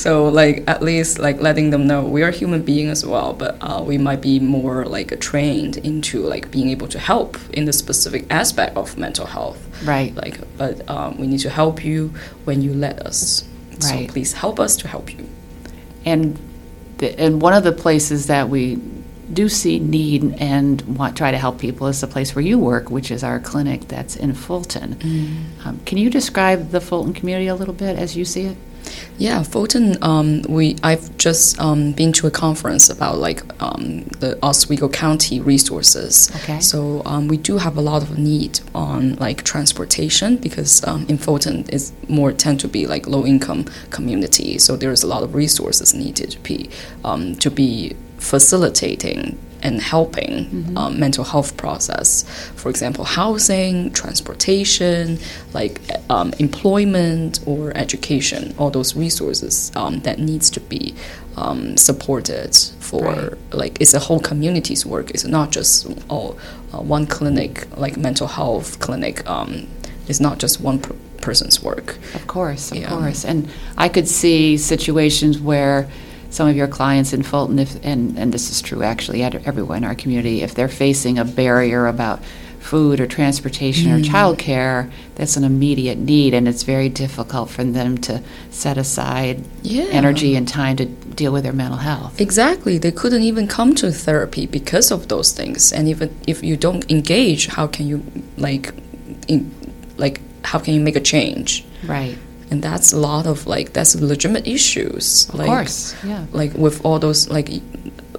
so 0.00 0.28
like 0.28 0.64
at 0.66 0.82
least 0.82 1.18
like 1.18 1.40
letting 1.40 1.70
them 1.70 1.86
know 1.86 2.02
we 2.02 2.22
are 2.22 2.30
human 2.30 2.62
beings 2.62 2.90
as 2.90 3.06
well, 3.06 3.34
but 3.34 3.58
uh, 3.60 3.82
we 3.84 3.98
might 3.98 4.22
be 4.22 4.40
more 4.40 4.86
like 4.86 5.18
trained 5.20 5.76
into 5.78 6.22
like 6.22 6.50
being 6.50 6.70
able 6.70 6.88
to 6.88 6.98
help 6.98 7.38
in 7.50 7.66
the 7.66 7.72
specific 7.72 8.24
aspect 8.30 8.76
of 8.76 8.96
mental 8.96 9.26
health. 9.26 9.60
Right. 9.84 10.14
Like, 10.14 10.40
but 10.56 10.88
um, 10.88 11.18
we 11.18 11.26
need 11.26 11.40
to 11.40 11.50
help 11.50 11.84
you 11.84 12.14
when 12.44 12.62
you 12.62 12.72
let 12.72 13.00
us. 13.06 13.44
So 13.78 14.06
please 14.08 14.32
help 14.32 14.60
us 14.60 14.76
to 14.78 14.88
help 14.88 15.12
you. 15.16 15.26
And 16.04 16.38
the, 16.98 17.18
and 17.18 17.40
one 17.40 17.54
of 17.54 17.64
the 17.64 17.72
places 17.72 18.26
that 18.26 18.48
we 18.48 18.78
do 19.32 19.48
see 19.48 19.78
need 19.78 20.34
and 20.38 20.82
want 20.98 21.16
try 21.16 21.30
to 21.30 21.38
help 21.38 21.58
people 21.58 21.86
is 21.86 22.00
the 22.00 22.06
place 22.06 22.34
where 22.34 22.44
you 22.44 22.58
work, 22.58 22.90
which 22.90 23.10
is 23.10 23.22
our 23.22 23.38
clinic 23.38 23.88
that's 23.88 24.16
in 24.16 24.34
Fulton. 24.34 24.96
Um, 25.64 25.80
can 25.86 25.98
you 25.98 26.10
describe 26.10 26.70
the 26.70 26.80
Fulton 26.80 27.14
community 27.14 27.46
a 27.46 27.54
little 27.54 27.74
bit 27.74 27.96
as 27.98 28.16
you 28.16 28.24
see 28.24 28.46
it? 28.46 28.56
Yeah, 29.18 29.42
Fulton. 29.42 30.02
Um, 30.02 30.42
we 30.48 30.76
I've 30.82 31.16
just 31.18 31.60
um, 31.60 31.92
been 31.92 32.12
to 32.14 32.26
a 32.26 32.30
conference 32.30 32.88
about 32.88 33.18
like 33.18 33.42
um, 33.62 34.04
the 34.20 34.38
Oswego 34.42 34.88
County 34.88 35.40
resources. 35.40 36.30
Okay. 36.36 36.60
So 36.60 37.02
um, 37.04 37.28
we 37.28 37.36
do 37.36 37.58
have 37.58 37.76
a 37.76 37.80
lot 37.80 38.02
of 38.02 38.18
need 38.18 38.60
on 38.74 39.16
like 39.16 39.44
transportation 39.44 40.36
because 40.36 40.82
um, 40.86 41.04
in 41.08 41.18
Fulton 41.18 41.68
is 41.68 41.92
more 42.08 42.32
tend 42.32 42.60
to 42.60 42.68
be 42.68 42.86
like 42.86 43.06
low 43.06 43.26
income 43.26 43.66
community. 43.90 44.58
So 44.58 44.76
there 44.76 44.90
is 44.90 45.02
a 45.02 45.06
lot 45.06 45.22
of 45.22 45.34
resources 45.34 45.92
needed 45.94 46.30
to 46.30 46.38
be 46.40 46.70
um, 47.04 47.34
to 47.36 47.50
be 47.50 47.96
facilitating 48.18 49.38
and 49.62 49.80
helping 49.80 50.72
um, 50.76 50.98
mental 50.98 51.24
health 51.24 51.56
process. 51.56 52.24
For 52.56 52.70
example, 52.70 53.04
housing, 53.04 53.92
transportation, 53.92 55.18
like 55.52 55.80
um, 56.08 56.32
employment 56.38 57.40
or 57.46 57.76
education, 57.76 58.54
all 58.58 58.70
those 58.70 58.96
resources 58.96 59.72
um, 59.76 60.00
that 60.00 60.18
needs 60.18 60.50
to 60.50 60.60
be 60.60 60.94
um, 61.36 61.76
supported 61.76 62.54
for 62.80 63.04
Right. 63.04 63.32
like 63.52 63.80
it's 63.80 63.94
a 63.94 63.98
whole 64.00 64.20
community's 64.20 64.84
work. 64.84 65.10
It's 65.10 65.24
not 65.24 65.50
just 65.52 65.86
oh, 66.10 66.36
uh, 66.74 66.80
one 66.80 67.06
clinic 67.06 67.66
like 67.76 67.96
mental 67.96 68.26
health 68.26 68.78
clinic. 68.80 69.28
Um, 69.28 69.66
it's 70.08 70.20
not 70.20 70.38
just 70.38 70.60
one 70.60 70.78
per- 70.80 70.96
person's 71.20 71.62
work. 71.62 71.98
Of 72.14 72.26
course, 72.26 72.72
of 72.72 72.78
Yeah. 72.78 72.88
course. 72.88 73.24
And 73.24 73.48
I 73.78 73.88
could 73.88 74.08
see 74.08 74.56
situations 74.56 75.38
where 75.38 75.88
some 76.30 76.48
of 76.48 76.56
your 76.56 76.68
clients 76.68 77.12
in 77.12 77.22
Fulton, 77.22 77.58
if, 77.58 77.84
and, 77.84 78.18
and 78.18 78.32
this 78.32 78.50
is 78.50 78.62
true 78.62 78.82
actually 78.82 79.22
at 79.22 79.34
everyone 79.46 79.78
in 79.78 79.84
our 79.84 79.94
community, 79.94 80.42
if 80.42 80.54
they're 80.54 80.68
facing 80.68 81.18
a 81.18 81.24
barrier 81.24 81.86
about 81.86 82.20
food 82.60 83.00
or 83.00 83.06
transportation 83.06 83.90
or 83.90 83.98
mm. 83.98 84.04
childcare, 84.04 84.90
that's 85.14 85.36
an 85.36 85.44
immediate 85.44 85.98
need, 85.98 86.34
and 86.34 86.46
it's 86.46 86.62
very 86.62 86.88
difficult 86.88 87.50
for 87.50 87.64
them 87.64 87.98
to 87.98 88.22
set 88.50 88.76
aside 88.78 89.42
Yeah. 89.62 89.84
energy 89.84 90.36
and 90.36 90.46
time 90.46 90.76
to 90.76 90.84
deal 90.84 91.32
with 91.32 91.42
their 91.42 91.54
mental 91.54 91.78
health. 91.78 92.20
Exactly. 92.20 92.78
They 92.78 92.92
couldn't 92.92 93.22
even 93.22 93.48
come 93.48 93.74
to 93.76 93.90
therapy 93.90 94.46
because 94.46 94.90
of 94.90 95.08
those 95.08 95.32
things. 95.32 95.72
And 95.72 95.88
even 95.88 96.14
if 96.26 96.42
you 96.44 96.56
don't 96.56 96.88
engage, 96.90 97.46
how 97.48 97.66
can 97.66 97.88
you 97.88 98.02
like, 98.36 98.72
in, 99.26 99.50
like 99.96 100.20
how 100.44 100.58
can 100.58 100.74
you 100.74 100.80
make 100.80 100.96
a 100.96 101.00
change? 101.00 101.64
Right. 101.84 102.18
And 102.50 102.62
that's 102.62 102.92
a 102.92 102.96
lot 102.96 103.26
of 103.26 103.46
like 103.46 103.72
that's 103.72 103.94
legitimate 103.94 104.46
issues. 104.46 105.28
Of 105.28 105.36
like, 105.36 105.46
course. 105.46 105.94
Yeah. 106.04 106.26
Like 106.32 106.52
with 106.54 106.84
all 106.84 106.98
those 106.98 107.28
like, 107.28 107.48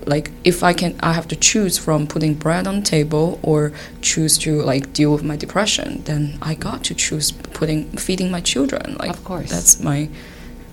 like 0.06 0.32
if 0.44 0.64
I 0.64 0.74
can, 0.74 0.96
I 1.02 1.14
have 1.14 1.28
to 1.30 1.36
choose 1.36 1.78
from 1.78 2.08
putting 2.08 2.34
bread 2.36 2.66
on 2.66 2.78
the 2.78 2.86
table 2.86 3.40
or 3.44 3.74
choose 4.02 4.38
to 4.40 4.62
like 4.62 4.94
deal 4.94 5.12
with 5.12 5.24
my 5.24 5.36
depression. 5.36 6.02
Then 6.04 6.38
I 6.42 6.56
got 6.56 6.84
to 6.86 6.96
choose 6.96 7.32
putting 7.32 7.90
feeding 7.98 8.32
my 8.32 8.42
children. 8.42 8.96
Like 8.98 9.12
Of 9.12 9.24
course. 9.24 9.50
that's 9.50 9.82
my, 9.82 10.10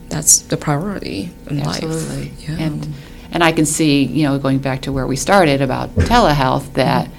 that's 0.09 0.39
the 0.39 0.57
priority 0.57 1.31
in 1.49 1.61
Absolutely. 1.61 2.31
life. 2.31 2.49
Yeah. 2.49 2.57
And 2.59 2.95
and 3.31 3.45
I 3.45 3.53
can 3.53 3.67
see, 3.67 4.05
you 4.05 4.23
know, 4.23 4.39
going 4.39 4.59
back 4.59 4.83
to 4.83 4.93
where 4.93 5.07
we 5.07 5.17
started 5.17 5.61
about 5.61 5.91
telehealth, 5.97 6.73
that 6.75 7.11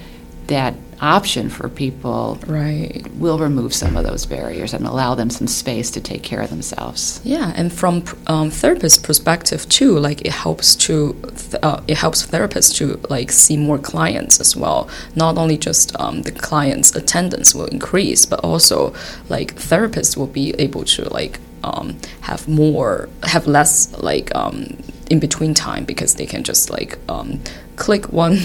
that 0.48 0.74
option 1.00 1.48
for 1.48 1.68
people 1.68 2.38
right. 2.46 3.06
will 3.14 3.38
remove 3.38 3.72
some 3.72 3.96
of 3.96 4.04
those 4.04 4.26
barriers 4.26 4.74
and 4.74 4.86
allow 4.86 5.14
them 5.14 5.30
some 5.30 5.46
space 5.46 5.90
to 5.90 6.00
take 6.00 6.22
care 6.22 6.40
of 6.40 6.50
themselves. 6.50 7.20
Yeah, 7.24 7.52
and 7.56 7.72
from 7.72 8.04
um, 8.26 8.50
therapist 8.50 9.02
perspective 9.02 9.68
too, 9.68 9.98
like 9.98 10.20
it 10.22 10.32
helps 10.32 10.76
to 10.76 11.16
uh, 11.62 11.80
it 11.88 11.96
helps 11.96 12.26
therapists 12.26 12.74
to 12.76 13.00
like 13.08 13.32
see 13.32 13.56
more 13.56 13.78
clients 13.78 14.40
as 14.40 14.56
well. 14.56 14.88
Not 15.14 15.38
only 15.38 15.56
just 15.56 15.98
um, 15.98 16.22
the 16.22 16.32
clients' 16.32 16.94
attendance 16.94 17.54
will 17.54 17.66
increase, 17.66 18.26
but 18.26 18.40
also 18.40 18.94
like 19.28 19.54
therapists 19.56 20.16
will 20.16 20.26
be 20.26 20.54
able 20.58 20.84
to 20.84 21.08
like 21.08 21.40
um, 21.64 21.98
have 22.22 22.48
more 22.48 23.08
have 23.24 23.46
less 23.46 23.96
like 23.98 24.34
um, 24.34 24.76
in 25.10 25.18
between 25.18 25.54
time 25.54 25.84
because 25.84 26.14
they 26.14 26.26
can 26.26 26.42
just 26.44 26.70
like 26.70 26.98
um, 27.08 27.40
click 27.76 28.12
one 28.12 28.36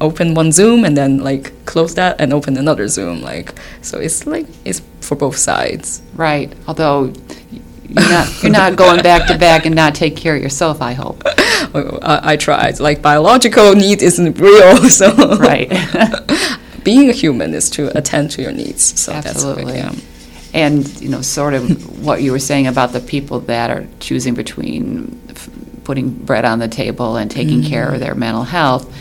open 0.00 0.34
one 0.34 0.52
zoom 0.52 0.84
and 0.84 0.96
then 0.96 1.18
like 1.18 1.52
close 1.66 1.94
that 1.94 2.20
and 2.20 2.32
open 2.32 2.56
another 2.56 2.88
zoom 2.88 3.22
like 3.22 3.54
so 3.82 3.98
it's 3.98 4.26
like 4.26 4.46
it's 4.64 4.82
for 5.00 5.16
both 5.16 5.36
sides 5.36 6.02
Right. 6.18 6.52
Although 6.66 7.12
you're 7.88 8.10
not 8.10 8.42
you're 8.42 8.52
not 8.52 8.76
going 8.76 9.02
back 9.02 9.28
to 9.28 9.38
back 9.38 9.64
and 9.66 9.74
not 9.74 9.94
take 9.94 10.16
care 10.16 10.34
of 10.34 10.42
yourself, 10.42 10.82
I 10.82 10.92
hope. 10.92 11.22
I, 11.26 12.32
I 12.32 12.36
tried. 12.36 12.80
Like 12.80 13.00
biological 13.00 13.74
need 13.74 14.02
isn't 14.02 14.38
real, 14.38 14.76
so 14.90 15.14
Right. 15.36 15.70
being 16.84 17.08
a 17.08 17.12
human 17.12 17.54
is 17.54 17.70
to 17.70 17.96
attend 17.96 18.32
to 18.32 18.42
your 18.42 18.52
needs. 18.52 19.00
So 19.00 19.12
Absolutely. 19.12 19.64
that's 19.64 19.94
what, 19.94 19.94
yeah. 19.94 20.60
And 20.60 21.00
you 21.00 21.08
know, 21.08 21.22
sort 21.22 21.54
of 21.54 22.04
what 22.04 22.20
you 22.20 22.32
were 22.32 22.40
saying 22.40 22.66
about 22.66 22.92
the 22.92 23.00
people 23.00 23.40
that 23.40 23.70
are 23.70 23.86
choosing 24.00 24.34
between 24.34 25.20
f- 25.30 25.48
putting 25.84 26.10
bread 26.10 26.44
on 26.44 26.58
the 26.58 26.68
table 26.68 27.16
and 27.16 27.30
taking 27.30 27.60
mm. 27.60 27.68
care 27.68 27.94
of 27.94 28.00
their 28.00 28.16
mental 28.16 28.42
health. 28.42 28.92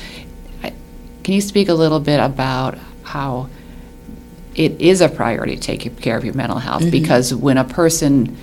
Can 1.27 1.33
you 1.33 1.41
speak 1.41 1.67
a 1.67 1.73
little 1.73 1.99
bit 1.99 2.21
about 2.21 2.77
how 3.03 3.49
it 4.55 4.79
is 4.79 5.01
a 5.01 5.09
priority 5.09 5.57
to 5.57 5.61
take 5.61 5.99
care 5.99 6.15
of 6.15 6.23
your 6.23 6.33
mental 6.33 6.57
health? 6.57 6.83
Mm-hmm. 6.83 6.91
Because 6.91 7.33
when 7.33 7.57
a 7.57 7.65
person 7.65 8.37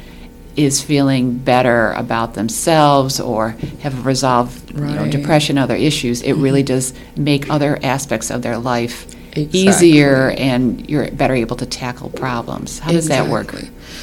is 0.55 0.83
feeling 0.83 1.39
better 1.39 1.93
about 1.93 2.35
themselves 2.35 3.21
or 3.21 3.53
have 3.81 4.05
resolved 4.05 4.71
you 4.73 4.81
know, 4.81 5.11
depression, 5.11 5.57
other 5.57 5.75
issues, 5.75 6.21
it 6.21 6.35
really 6.35 6.61
mm-hmm. 6.61 6.75
does 6.75 6.93
make 7.17 7.49
other 7.49 7.79
aspects 7.83 8.31
of 8.31 8.43
their 8.43 8.59
life 8.59 9.07
Exactly. 9.29 9.61
easier 9.61 10.33
and 10.33 10.87
you're 10.87 11.11
better 11.11 11.33
able 11.33 11.57
to 11.57 11.65
tackle 11.65 12.11
problems. 12.11 12.81
How 12.81 12.93
does 12.93 13.09
that 13.09 13.31
work? 13.31 13.55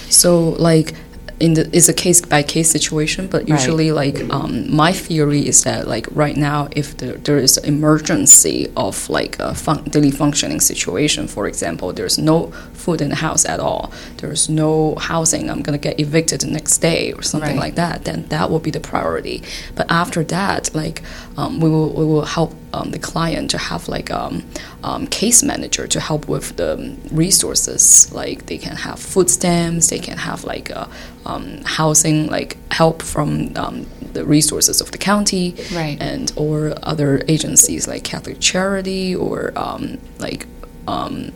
So 0.10 0.50
like 0.58 0.96
in 1.42 1.54
the 1.56 1.64
it's 1.78 1.90
a 1.90 1.94
case 2.06 2.22
by 2.34 2.44
case 2.44 2.70
situation, 2.78 3.28
but 3.28 3.42
Right. 3.42 3.50
usually 3.58 3.92
like 4.04 4.18
um, 4.38 4.52
my 4.84 4.92
theory 4.94 5.42
is 5.52 5.64
that 5.64 5.88
like 5.96 6.08
right 6.24 6.38
now 6.38 6.68
if 6.82 6.88
there, 6.98 7.18
there 7.26 7.38
is 7.48 7.58
emergency 7.58 8.60
of 8.76 9.10
like 9.10 9.34
a 9.40 9.54
fun- 9.56 9.84
daily 9.94 10.12
functioning 10.12 10.60
situation, 10.62 11.28
for 11.28 11.48
example, 11.48 11.88
there's 11.94 12.18
no 12.18 12.52
food 12.74 13.02
in 13.02 13.10
the 13.10 13.16
house 13.28 13.44
at 13.54 13.60
all, 13.60 13.92
there's 14.18 14.48
no 14.50 14.96
housing, 14.96 15.50
I'm 15.50 15.62
gonna 15.62 15.78
get 15.90 16.00
evicted 16.00 16.42
the 16.42 16.48
next 16.60 16.78
day 16.78 17.12
or 17.14 17.22
something 17.24 17.58
Right. 17.58 17.66
like 17.68 17.76
that, 17.76 18.06
then 18.06 18.26
that 18.30 18.50
will 18.52 18.60
be 18.68 18.72
the 18.72 18.80
priority. 18.92 19.42
But 19.76 19.86
after 19.90 20.24
that, 20.26 20.62
like 20.74 21.02
um, 21.38 21.60
we 21.60 21.70
will 21.70 21.90
we 22.00 22.06
will 22.06 22.26
help 22.38 22.52
um, 22.74 22.92
the 22.92 23.00
client 23.00 23.50
to 23.52 23.58
have 23.58 23.88
like 23.88 24.10
um, 24.12 24.44
um, 24.84 25.08
case 25.08 25.44
manager 25.44 25.88
to 25.88 26.00
help 26.00 26.28
with 26.28 26.56
the 26.58 26.96
resources. 27.12 28.12
Like 28.14 28.46
they 28.48 28.58
can 28.58 28.76
have 28.76 29.00
food 29.00 29.30
stamps, 29.30 29.90
they 29.90 30.00
can 30.00 30.18
have 30.18 30.44
like 30.44 30.70
a, 30.70 30.88
um, 31.26 31.62
housing 31.66 32.28
like 32.28 32.58
help 32.72 33.02
from 33.02 33.52
um, 33.56 33.86
the 34.14 34.26
resources 34.26 34.82
of 34.82 34.92
the 34.92 34.98
county, 34.98 35.56
Right. 35.74 35.98
and 36.02 36.32
or 36.36 36.74
other 36.84 37.24
agencies 37.28 37.88
like 37.88 38.04
Catholic 38.04 38.40
Charity 38.40 39.16
or 39.16 39.54
um, 39.56 39.98
like 40.20 40.48
um, 40.88 41.32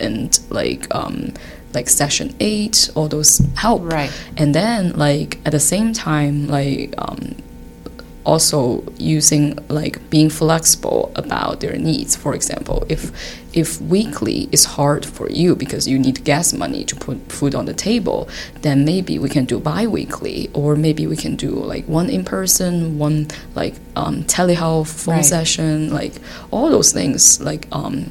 and 0.00 0.40
like 0.50 0.92
um, 0.94 1.32
like 1.74 1.88
Section 1.88 2.34
Eight, 2.40 2.90
all 2.94 3.08
those 3.08 3.38
help. 3.56 3.82
Right. 3.82 4.10
And 4.36 4.54
then 4.54 4.96
like 4.96 5.38
at 5.44 5.52
the 5.52 5.60
same 5.60 5.92
time, 5.92 6.48
like 6.48 6.94
um, 6.98 7.36
also 8.24 8.84
using 8.98 9.58
like 9.68 9.98
being 10.10 10.28
flexible 10.28 11.10
about 11.14 11.60
their 11.60 11.76
needs. 11.78 12.14
For 12.16 12.34
example, 12.34 12.84
if 12.88 13.10
if 13.52 13.80
weekly 13.80 14.48
is 14.52 14.64
hard 14.64 15.04
for 15.04 15.28
you 15.30 15.56
because 15.56 15.88
you 15.88 15.98
need 15.98 16.22
gas 16.24 16.52
money 16.52 16.84
to 16.84 16.94
put 16.96 17.16
food 17.32 17.54
on 17.54 17.64
the 17.66 17.74
table, 17.74 18.28
then 18.62 18.84
maybe 18.84 19.18
we 19.18 19.28
can 19.28 19.44
do 19.44 19.58
bi-weekly, 19.58 20.50
or 20.52 20.76
maybe 20.76 21.06
we 21.06 21.16
can 21.16 21.34
do 21.34 21.50
like 21.50 21.84
one 21.86 22.08
in 22.10 22.24
person, 22.24 22.98
one 22.98 23.26
like 23.54 23.74
um, 23.96 24.22
telehealth 24.24 24.88
phone 25.04 25.16
Right. 25.16 25.24
session, 25.24 25.90
like 25.92 26.12
all 26.50 26.70
those 26.70 26.92
things. 26.92 27.40
Like, 27.40 27.66
um, 27.72 28.10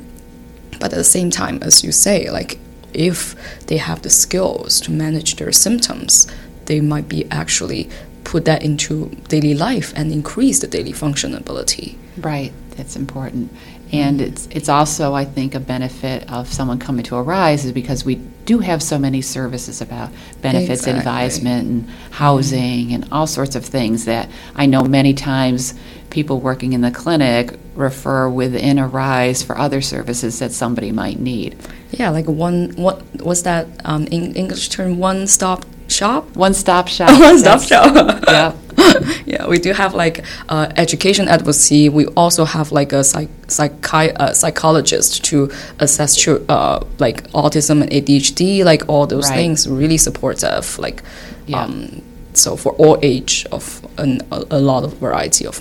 but 0.80 0.92
at 0.92 0.98
the 0.98 1.04
same 1.04 1.30
time, 1.30 1.60
as 1.62 1.84
you 1.84 1.92
say, 1.92 2.30
like 2.30 2.58
if 2.94 3.36
they 3.68 3.78
have 3.78 4.01
the 4.01 4.10
skills 4.10 4.82
to 4.82 4.92
manage 4.92 5.36
their 5.36 5.51
symptoms, 5.51 6.28
they 6.66 6.82
might 6.82 7.08
be 7.08 7.25
actually 7.32 7.89
put 8.30 8.46
that 8.46 8.62
into 8.62 9.10
daily 9.28 9.56
life 9.56 9.92
and 9.96 10.12
increase 10.12 10.60
the 10.60 10.68
daily 10.68 10.94
functionability. 10.94 11.98
Right, 12.16 12.54
that's 12.78 12.96
important. 12.96 13.52
And 13.92 14.22
it's 14.22 14.48
it's 14.52 14.70
also, 14.70 15.16
I 15.16 15.26
think, 15.26 15.56
a 15.56 15.60
benefit 15.60 16.32
of 16.32 16.54
someone 16.54 16.78
coming 16.78 17.04
to 17.06 17.16
Arise 17.16 17.66
is 17.66 17.72
because 17.72 18.06
we 18.06 18.16
do 18.46 18.60
have 18.60 18.84
so 18.84 19.00
many 19.00 19.22
services 19.24 19.82
about 19.82 20.12
benefits, 20.44 20.82
Exactly. 20.82 21.00
advisement, 21.00 21.68
and 21.68 21.90
housing, 22.12 22.94
and 22.94 23.08
all 23.12 23.26
sorts 23.26 23.56
of 23.56 23.66
things 23.66 24.06
that 24.06 24.30
I 24.56 24.68
know 24.68 24.84
many 24.84 25.16
times 25.16 25.74
people 26.12 26.40
working 26.40 26.74
in 26.74 26.82
the 26.82 26.92
clinic 26.92 27.58
refer 27.74 28.30
within 28.30 28.78
Arise 28.78 29.42
for 29.42 29.58
other 29.58 29.82
services 29.82 30.38
that 30.38 30.52
somebody 30.52 30.92
might 30.92 31.20
need. 31.20 31.58
Yeah, 31.90 32.12
like 32.12 32.28
one 32.28 32.76
what 32.76 33.02
was 33.24 33.42
that 33.42 33.66
um, 33.86 34.06
in 34.06 34.36
English 34.36 34.70
term? 34.70 35.00
One 35.00 35.26
stop 35.26 35.66
shop. 36.00 36.24
One 36.36 36.53
stop 36.53 36.88
shop. 36.88 37.10
One 37.29 37.38
stop 37.39 37.62
shop. 37.62 37.89
Yeah. 38.38 38.51
yeah, 39.34 39.44
we 39.53 39.58
do 39.60 39.74
have 39.74 39.94
like 39.94 40.24
uh, 40.48 40.68
education 40.77 41.27
advocacy. 41.27 41.89
We 41.89 42.06
also 42.15 42.46
have 42.46 42.72
like 42.72 42.91
a 42.94 43.03
psych, 43.03 43.29
psychi- 43.48 44.15
uh, 44.24 44.34
psychologist 44.34 45.25
to 45.29 45.51
assess 45.79 46.15
chil- 46.15 46.46
uh, 46.48 46.77
like 46.98 47.18
autism 47.34 47.82
and 47.84 47.89
ADHD, 47.91 48.63
like 48.63 48.82
all 48.88 49.06
those 49.06 49.27
Right. 49.29 49.36
things. 49.39 49.68
Really 49.68 49.98
supportive, 49.98 50.65
like 50.79 51.03
Yeah. 51.48 51.63
um, 51.63 52.01
so 52.34 52.56
for 52.56 52.72
all 52.84 52.98
age 53.01 53.46
of 53.51 53.63
an, 53.98 54.22
a, 54.32 54.38
a 54.51 54.60
lot 54.60 54.84
of 54.86 54.91
variety 55.06 55.46
of 55.46 55.56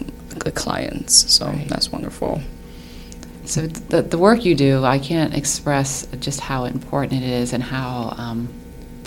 the 0.45 0.53
clients. 0.53 1.13
So 1.35 1.47
Right. 1.47 1.69
that's 1.69 1.91
wonderful. 1.91 2.41
So 3.45 3.67
the, 3.67 4.03
the 4.03 4.19
work 4.19 4.45
you 4.45 4.55
do, 4.55 4.85
I 4.85 4.99
can't 5.01 5.35
express 5.35 6.07
just 6.21 6.39
how 6.41 6.67
important 6.67 7.15
it 7.23 7.29
is 7.43 7.53
and 7.53 7.63
how 7.65 8.15
um, 8.17 8.49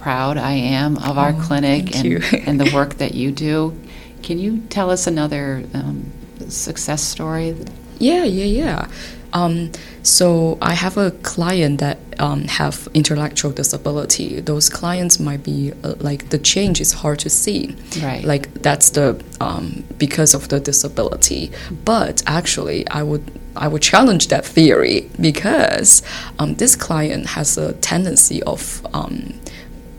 proud 0.01 0.37
I 0.37 0.53
am 0.53 0.97
of 0.97 1.17
our 1.17 1.33
Oh, 1.37 1.41
clinic 1.41 1.95
and, 1.95 2.23
and 2.47 2.59
the 2.59 2.71
work 2.73 2.95
that 2.95 3.13
you 3.13 3.31
do. 3.31 3.77
Can 4.23 4.39
you 4.39 4.61
tell 4.69 4.89
us 4.89 5.07
another 5.07 5.63
um, 5.73 6.11
success 6.49 7.03
story? 7.03 7.55
Yeah, 7.99 8.23
yeah, 8.23 8.45
yeah. 8.45 8.87
Um, 9.33 9.71
so 10.03 10.57
I 10.61 10.73
have 10.73 10.97
a 10.97 11.11
client 11.11 11.79
that 11.79 11.99
um, 12.19 12.43
have 12.45 12.87
intellectual 12.93 13.51
disability. 13.51 14.41
Those 14.41 14.69
clients 14.69 15.19
might 15.19 15.43
be 15.43 15.71
uh, 15.83 15.95
like 15.99 16.29
the 16.29 16.37
change 16.37 16.81
is 16.81 16.91
hard 16.93 17.19
to 17.19 17.29
see. 17.29 17.75
Right. 18.01 18.23
Like 18.25 18.51
that's 18.55 18.89
the 18.89 19.23
um, 19.39 19.83
because 19.97 20.33
of 20.33 20.49
the 20.49 20.59
disability. 20.59 21.51
But 21.85 22.23
actually, 22.25 22.87
I 22.89 23.03
would 23.03 23.23
I 23.55 23.67
would 23.67 23.81
challenge 23.81 24.27
that 24.27 24.45
theory 24.45 25.09
because 25.19 26.01
um, 26.39 26.55
this 26.55 26.75
client 26.75 27.27
has 27.27 27.57
a 27.57 27.73
tendency 27.73 28.41
of 28.43 28.85
um, 28.93 29.33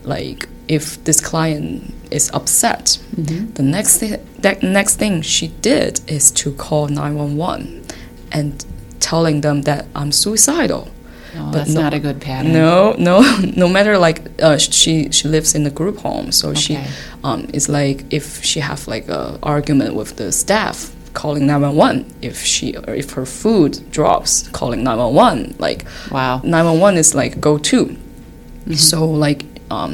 like 0.05 0.49
if 0.69 1.03
this 1.05 1.21
client 1.21 1.93
is 2.11 2.31
upset, 2.33 2.99
the 3.17 3.63
next 3.63 3.99
thing 3.99 4.17
that 4.41 4.63
next 4.63 4.97
thing 4.97 5.23
she 5.23 5.49
did 5.49 6.01
is 6.09 6.31
to 6.33 6.53
call 6.53 6.89
nine 6.89 7.15
one 7.15 7.37
one 7.37 7.83
and 8.31 8.65
telling 9.01 9.41
them 9.41 9.63
that 9.63 9.87
I'm 9.95 10.13
suicidal. 10.13 10.89
No, 11.35 11.45
But 11.47 11.53
that's 11.53 11.71
no- 11.75 11.81
not 11.83 11.95
a 11.95 11.99
good 11.99 12.21
pattern. 12.21 12.53
No, 12.53 12.93
no, 12.99 13.21
no 13.57 13.67
matter 13.69 13.97
like 13.99 14.21
uh, 14.43 14.59
she 14.59 15.11
she 15.11 15.29
lives 15.29 15.55
in 15.55 15.67
a 15.67 15.71
group 15.71 15.99
home, 15.99 16.31
so 16.33 16.53
she 16.55 16.79
um 17.25 17.47
it's 17.55 17.69
like 17.69 18.05
if 18.11 18.45
she 18.45 18.61
have 18.61 18.87
like 18.87 19.09
a 19.09 19.39
argument 19.43 19.95
with 19.95 20.17
the 20.17 20.31
staff, 20.33 20.93
calling 21.15 21.47
nine 21.47 21.63
one 21.63 21.75
one. 21.77 22.05
If 22.21 22.43
she 22.45 22.77
or 22.77 22.95
if 22.95 23.13
her 23.13 23.25
food 23.27 23.91
drops, 23.91 24.49
calling 24.49 24.83
nine 24.85 24.99
one 24.99 25.15
one. 25.15 25.55
Like 25.59 25.85
Wow. 26.11 26.41
nine 26.45 26.65
one 26.67 26.81
one 26.81 26.97
is 26.99 27.15
like 27.15 27.41
go 27.41 27.57
to. 27.59 27.87
Mm-hmm. 27.87 28.75
So 28.75 29.07
like 29.07 29.45
um. 29.73 29.93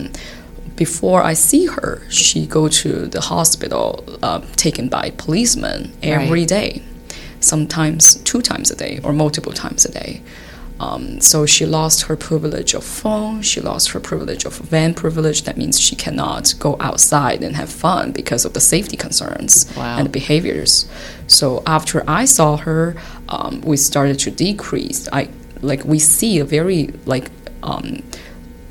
Before 0.87 1.21
I 1.33 1.35
see 1.49 1.65
her, 1.77 1.93
she 2.09 2.41
go 2.59 2.63
to 2.83 2.91
the 3.15 3.21
hospital, 3.33 3.85
uh, 4.29 4.41
taken 4.55 4.89
by 4.89 5.05
policemen 5.25 5.81
every 6.15 6.43
Right. 6.43 6.49
day 6.59 6.71
sometimes 7.41 8.03
two 8.31 8.41
times 8.43 8.71
a 8.71 8.77
day 8.85 8.95
or 9.05 9.13
multiple 9.13 9.53
times 9.53 9.85
a 9.85 9.93
day. 10.03 10.13
Um, 10.81 11.21
so 11.21 11.47
she 11.47 11.65
lost 11.67 11.99
her 12.09 12.17
privilege 12.17 12.73
of 12.75 12.85
phone. 12.85 13.43
She 13.43 13.61
lost 13.61 13.87
her 13.93 14.01
privilege 14.11 14.45
of 14.45 14.55
van 14.75 14.95
privilege. 14.95 15.43
That 15.43 15.57
means 15.57 15.75
she 15.81 15.97
cannot 15.97 16.45
go 16.67 16.77
outside 16.89 17.43
and 17.47 17.57
have 17.57 17.71
fun 17.71 18.13
because 18.13 18.45
of 18.45 18.53
the 18.53 18.61
safety 18.61 18.97
concerns 18.97 19.67
Wow. 19.77 19.99
and 19.99 20.07
behaviors. 20.13 20.87
So 21.27 21.63
after 21.67 21.99
I 22.07 22.25
saw 22.27 22.57
her, 22.69 22.95
um, 23.29 23.61
we 23.71 23.77
started 23.77 24.17
to 24.25 24.31
decrease. 24.31 25.01
I 25.13 25.29
like 25.71 25.83
we 25.85 25.99
see 25.99 26.39
a 26.39 26.45
very 26.45 26.81
like 27.07 27.27
um, 27.65 28.03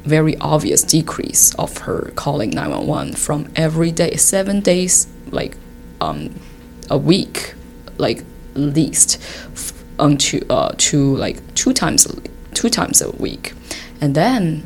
very 0.08 0.38
obvious 0.38 0.84
decrease 0.84 1.54
of 1.56 1.78
her 1.80 2.12
calling 2.16 2.50
911 2.52 3.14
from 3.14 3.52
every 3.56 3.92
day, 3.92 4.16
seven 4.16 4.62
days, 4.62 5.08
like 5.32 5.58
um, 6.02 6.34
a 6.90 6.98
week, 6.98 7.54
like 7.98 8.24
least, 8.56 9.20
f- 9.54 9.74
unto 10.00 10.46
uh, 10.50 10.74
to 10.78 11.16
like 11.16 11.38
two 11.56 11.74
times 11.74 12.08
two 12.54 12.70
times 12.70 13.02
a 13.02 13.12
week, 13.12 13.54
and 14.02 14.16
then 14.16 14.64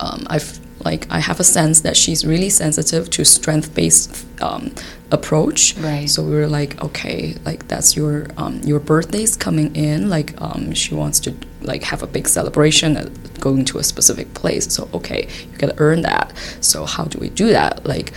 um, 0.00 0.26
I've 0.28 0.60
like 0.86 1.02
I 1.10 1.20
have 1.28 1.38
a 1.40 1.48
sense 1.58 1.80
that 1.86 1.96
she's 2.02 2.20
really 2.32 2.50
sensitive 2.50 3.10
to 3.10 3.24
strength 3.24 3.74
based 3.74 4.08
um, 4.40 4.64
approach. 5.10 5.60
Right. 5.78 6.08
So 6.08 6.22
we 6.22 6.32
were 6.40 6.50
like, 6.60 6.72
okay, 6.88 7.34
like 7.44 7.66
that's 7.68 7.96
your 7.96 8.14
um, 8.36 8.54
your 8.70 8.80
birthday's 8.90 9.34
coming 9.46 9.68
in. 9.74 10.08
Like 10.16 10.30
um, 10.46 10.62
she 10.74 10.94
wants 10.94 11.18
to 11.26 11.30
like 11.70 11.82
have 11.90 12.02
a 12.02 12.06
big 12.16 12.26
celebration 12.28 12.96
at 12.96 13.08
going 13.40 13.64
to 13.70 13.78
a 13.78 13.84
specific 13.92 14.28
place. 14.40 14.64
So 14.74 14.88
okay, 14.98 15.28
you 15.50 15.58
gotta 15.58 15.78
earn 15.78 16.02
that. 16.02 16.32
So 16.60 16.78
how 16.94 17.04
do 17.12 17.18
we 17.18 17.30
do 17.30 17.48
that? 17.58 17.84
Like 17.94 18.12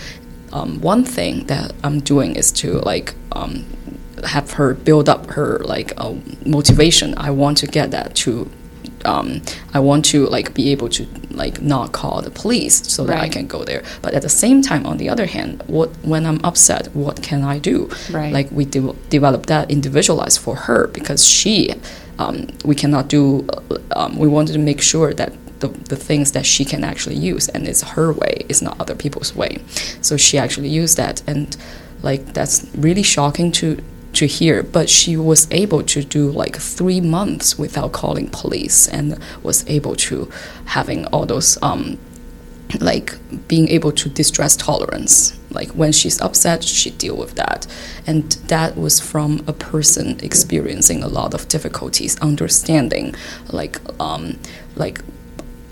um, 0.52 0.80
one 0.80 1.04
thing 1.04 1.46
that 1.46 1.72
I'm 1.84 1.98
doing 2.12 2.36
is 2.36 2.52
to 2.62 2.78
like 2.92 3.14
um, 3.32 3.66
have 4.34 4.52
her 4.58 4.74
build 4.74 5.08
up 5.08 5.22
her 5.36 5.58
like 5.74 5.92
uh, 5.96 6.14
motivation. 6.46 7.08
I 7.28 7.30
want 7.30 7.58
to 7.62 7.66
get 7.66 7.90
that 7.90 8.14
to. 8.22 8.50
Um, 9.04 9.42
I 9.72 9.80
want 9.80 10.04
to 10.06 10.26
like 10.26 10.54
be 10.54 10.70
able 10.72 10.88
to 10.90 11.06
like 11.30 11.60
not 11.62 11.92
call 11.92 12.22
the 12.22 12.30
police 12.30 12.86
so 12.86 13.04
that 13.04 13.18
I 13.18 13.28
can 13.28 13.46
go 13.46 13.64
there. 13.64 13.82
But 14.02 14.14
at 14.14 14.22
the 14.22 14.28
same 14.28 14.62
time, 14.62 14.86
on 14.86 14.96
the 14.98 15.08
other 15.08 15.26
hand, 15.26 15.62
what 15.66 15.88
when 16.02 16.26
I'm 16.26 16.40
upset, 16.44 16.94
what 16.94 17.22
can 17.22 17.42
I 17.42 17.58
do? 17.58 17.88
Right. 18.10 18.32
Like 18.32 18.50
we 18.50 18.64
de- 18.64 18.94
develop 19.08 19.46
that 19.46 19.70
individualized 19.70 20.40
for 20.40 20.54
her 20.56 20.88
because 20.88 21.24
she, 21.26 21.74
um, 22.18 22.48
we 22.64 22.74
cannot 22.74 23.08
do. 23.08 23.46
Um, 23.96 24.18
we 24.18 24.28
wanted 24.28 24.52
to 24.52 24.58
make 24.58 24.80
sure 24.80 25.14
that 25.14 25.32
the, 25.60 25.68
the 25.68 25.96
things 25.96 26.32
that 26.32 26.46
she 26.46 26.64
can 26.64 26.84
actually 26.84 27.16
use 27.16 27.48
and 27.48 27.68
it's 27.68 27.82
her 27.82 28.12
way, 28.12 28.44
it's 28.48 28.62
not 28.62 28.80
other 28.80 28.94
people's 28.94 29.34
way. 29.34 29.58
So 30.00 30.16
she 30.16 30.38
actually 30.38 30.68
used 30.68 30.96
that, 30.96 31.22
and 31.26 31.56
like 32.02 32.32
that's 32.32 32.66
really 32.74 33.02
shocking 33.02 33.52
to 33.52 33.82
to 34.14 34.26
hear. 34.26 34.62
But 34.62 34.88
she 34.88 35.16
was 35.16 35.46
able 35.50 35.82
to 35.84 36.02
do 36.02 36.30
like 36.30 36.56
three 36.56 37.00
months 37.00 37.58
without 37.58 37.92
calling 37.92 38.28
police, 38.30 38.88
and 38.88 39.18
was 39.42 39.68
able 39.68 39.96
to 39.96 40.30
having 40.66 41.06
all 41.06 41.26
those 41.26 41.58
um, 41.62 41.98
like 42.78 43.16
being 43.48 43.68
able 43.68 43.92
to 43.92 44.08
distress 44.08 44.56
tolerance 44.56 45.38
like 45.50 45.70
when 45.70 45.90
she's 45.90 46.20
upset 46.20 46.62
she 46.62 46.90
deal 46.90 47.16
with 47.16 47.34
that 47.34 47.66
and 48.06 48.32
that 48.48 48.76
was 48.76 49.00
from 49.00 49.42
a 49.46 49.52
person 49.52 50.18
experiencing 50.22 51.02
a 51.02 51.08
lot 51.08 51.34
of 51.34 51.48
difficulties 51.48 52.18
understanding 52.20 53.14
like 53.50 53.80
um 54.00 54.38
like 54.76 55.00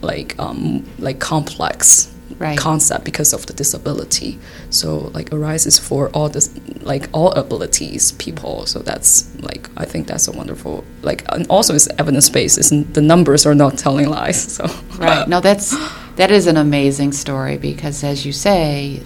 like 0.00 0.36
um 0.38 0.84
like 0.98 1.20
complex 1.20 2.12
Right. 2.38 2.58
concept 2.58 3.04
because 3.04 3.32
of 3.32 3.46
the 3.46 3.52
disability 3.52 4.38
so 4.70 5.10
like 5.14 5.32
arises 5.32 5.78
for 5.78 6.08
all 6.10 6.28
this 6.28 6.50
like 6.82 7.08
all 7.12 7.32
abilities 7.32 8.12
people 8.12 8.66
so 8.66 8.80
that's 8.80 9.34
like 9.40 9.68
i 9.76 9.84
think 9.84 10.06
that's 10.06 10.28
a 10.28 10.32
wonderful 10.32 10.84
like 11.02 11.24
and 11.32 11.46
also 11.48 11.74
it's 11.74 11.88
evidence 11.98 12.28
based 12.28 12.58
isn't 12.58 12.94
the 12.94 13.00
numbers 13.00 13.46
are 13.46 13.54
not 13.54 13.78
telling 13.78 14.08
lies 14.08 14.40
so 14.56 14.66
Right. 14.98 15.28
No, 15.28 15.40
that's 15.40 15.76
that 16.16 16.30
is 16.32 16.48
an 16.48 16.56
amazing 16.56 17.12
story 17.12 17.56
because, 17.56 18.02
as 18.02 18.26
you 18.26 18.32
say, 18.32 19.00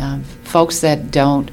um, 0.00 0.24
folks 0.42 0.80
that 0.80 1.12
don't 1.12 1.48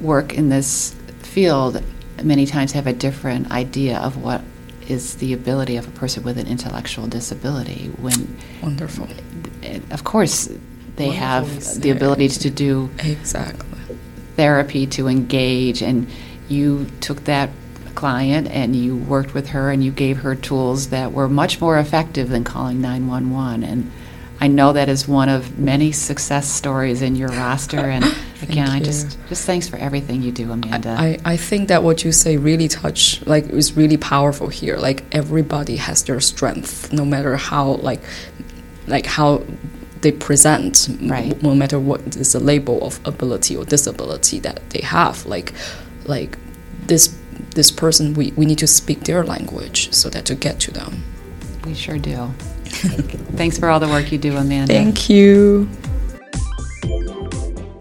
work 0.00 0.34
in 0.34 0.50
this 0.50 0.94
field 1.20 1.82
many 2.22 2.44
times 2.44 2.72
have 2.72 2.86
a 2.86 2.92
different 2.92 3.50
idea 3.50 3.98
of 3.98 4.22
what 4.22 4.42
is 4.88 5.16
the 5.16 5.32
ability 5.32 5.76
of 5.76 5.86
a 5.88 5.90
person 5.92 6.22
with 6.22 6.38
an 6.38 6.46
intellectual 6.46 7.06
disability. 7.06 7.90
When, 8.00 8.38
wonderful 8.62 9.08
of 9.90 10.04
course, 10.04 10.48
they 10.96 11.08
Wonderful 11.08 11.26
have 11.26 11.80
the 11.80 11.90
ability 11.90 12.28
to 12.28 12.50
do 12.50 12.90
exactly 12.98 13.76
therapy 14.36 14.86
to 14.86 15.08
engage 15.08 15.82
and 15.82 16.08
you 16.48 16.86
took 17.00 17.24
that 17.24 17.50
client 17.94 18.46
and 18.48 18.76
you 18.76 18.96
worked 18.96 19.34
with 19.34 19.48
her 19.48 19.70
and 19.70 19.82
you 19.82 19.90
gave 19.90 20.18
her 20.18 20.34
tools 20.34 20.90
that 20.90 21.12
were 21.12 21.28
much 21.28 21.60
more 21.60 21.78
effective 21.78 22.28
than 22.28 22.44
calling 22.44 22.80
911 22.80 23.64
and 23.64 23.90
I 24.40 24.48
know 24.48 24.72
that 24.72 24.88
is 24.88 25.08
one 25.08 25.28
of 25.28 25.58
many 25.58 25.92
success 25.92 26.48
stories 26.48 27.02
in 27.02 27.16
your 27.16 27.28
roster 27.30 27.78
and 27.78 28.04
again 28.42 28.68
I 28.68 28.80
just 28.80 29.18
just 29.28 29.46
thanks 29.46 29.68
for 29.68 29.76
everything 29.76 30.22
you 30.22 30.32
do 30.32 30.52
Amanda. 30.52 30.94
I, 30.98 31.18
I 31.24 31.36
think 31.36 31.68
that 31.68 31.82
what 31.82 32.04
you 32.04 32.12
say 32.12 32.36
really 32.36 32.68
touch 32.68 33.24
like 33.26 33.46
is 33.48 33.76
really 33.76 33.96
powerful 33.96 34.48
here. 34.48 34.76
Like 34.76 35.04
everybody 35.12 35.76
has 35.76 36.04
their 36.04 36.20
strength 36.20 36.92
no 36.92 37.04
matter 37.04 37.36
how 37.36 37.72
like 37.76 38.02
like 38.86 39.06
how 39.06 39.42
they 40.02 40.12
present 40.12 40.88
Right. 41.00 41.42
no 41.42 41.54
matter 41.54 41.78
what 41.80 42.16
is 42.16 42.32
the 42.32 42.40
label 42.40 42.86
of 42.86 43.00
ability 43.06 43.56
or 43.56 43.64
disability 43.64 44.38
that 44.40 44.60
they 44.70 44.82
have. 44.82 45.24
Like 45.26 45.54
like 46.04 46.38
this 46.86 47.16
this 47.54 47.70
person 47.70 48.14
we, 48.14 48.32
we 48.36 48.44
need 48.44 48.58
to 48.58 48.66
speak 48.66 49.04
their 49.04 49.24
language 49.24 49.92
so 49.92 50.08
that 50.10 50.24
to 50.26 50.34
get 50.34 50.60
to 50.60 50.70
them 50.70 51.02
we 51.66 51.74
sure 51.74 51.98
do 51.98 52.30
thanks 53.36 53.58
for 53.58 53.68
all 53.68 53.80
the 53.80 53.88
work 53.88 54.12
you 54.12 54.18
do 54.18 54.36
Amanda 54.36 54.72
thank 54.72 55.10
you 55.10 55.68